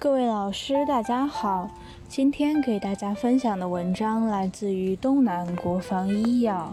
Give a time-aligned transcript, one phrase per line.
[0.00, 1.68] 各位老师，大家好。
[2.08, 6.72] 今天给大家分享的文章来自于东南国防医药。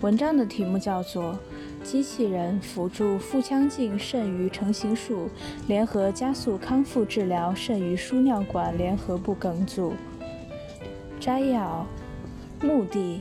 [0.00, 1.34] 文章的题目叫做
[1.82, 5.28] 《机器人辅助腹腔镜肾盂成形术
[5.66, 9.90] 联合加速康复治疗肾盂输尿管联合部梗阻》。
[11.20, 11.86] 摘要：
[12.62, 13.20] 目的。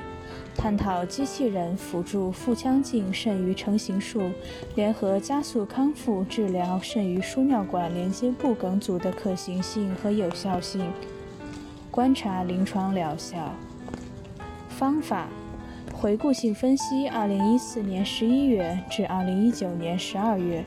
[0.55, 4.31] 探讨机器人辅助腹腔镜肾盂成形术
[4.75, 10.89] 联合加速康复治疗肾盂输尿管连接部梗阻的可行性和有效性。
[11.91, 13.53] 观察临床疗效
[14.69, 15.27] 方法：
[15.93, 20.65] 回顾性分析2014年11月至2019年12月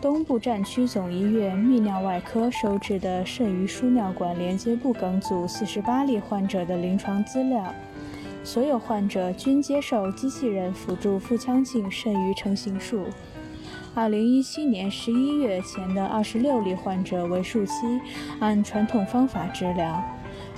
[0.00, 7.74] 东部战区总医院泌尿外科收治的肾盂输尿管连接部梗阻48例患者的临床资料。
[8.48, 13.04] 所有患者均接受机器人辅助腹腔镜肾盂成形术。
[13.94, 18.00] 2017年11月前的26例患者为术期
[18.40, 20.02] 按传统方法治疗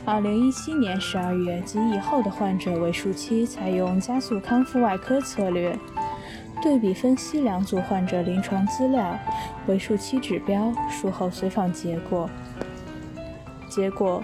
[0.06, 5.76] ；2017年12月及以后的患者为术期采用加速康复外科策略。
[6.62, 9.18] 对比分析两组患者临床资料、
[9.66, 12.30] 为术期指标、术后随访结果。
[13.68, 14.22] 结果。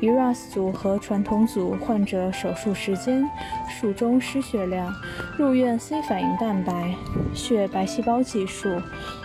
[0.00, 3.28] 与 RAS 组和传统组患者手术时间、
[3.68, 4.94] 术中失血量、
[5.38, 6.94] 入院 C 反应蛋白、
[7.34, 8.80] 血白细胞计数、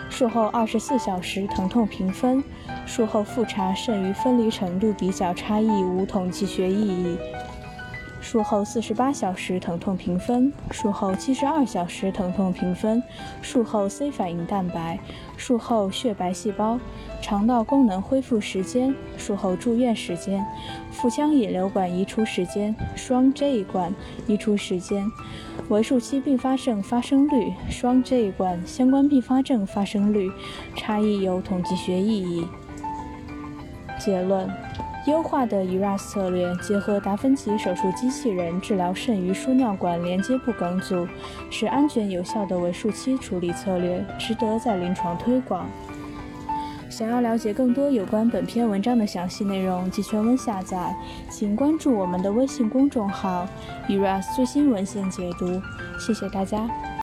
[0.08, 2.42] 术后二十四小时疼痛评分、
[2.86, 7.18] 术后复查肾盂分离程度比较差异无统计学意义。
[8.22, 13.02] 术后四十八小时疼痛评分，术后七十二小时疼痛评分，
[13.42, 14.98] 术后 C 反应蛋白，
[15.36, 16.78] 术后血白细胞，
[17.20, 20.46] 肠道功能恢复时间，术后住院时间，
[20.92, 23.92] 腹腔引流管移除时间，双 J 管
[24.28, 25.04] 移除时间，
[25.68, 30.30] 为术期并发症发生率，双 J 管相关并发症发生率，
[30.76, 32.46] 差异有统计学意义。
[33.98, 34.48] 结论。
[35.06, 41.08] 优化的 ERAS 策略结合达芬奇手术机器人治疗肾盂输尿管连接部梗阻，
[41.50, 45.66] 是安全有效的为术期处理策略，值得在临床推广。
[46.88, 50.94] 想要了解更多有关本篇文章的详细内容及全文下载，
[51.28, 53.48] 请关注我们的微信公众号
[53.88, 55.60] “ERAS 最新文献解读”。
[55.98, 56.68] 谢谢大家。